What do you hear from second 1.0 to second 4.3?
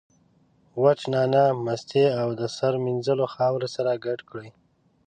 نعناع، مستې او د سر مینځلو خاوره سره ګډ